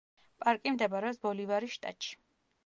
[0.45, 2.17] პარკი მდებარეობს ბოლივარის შტატში.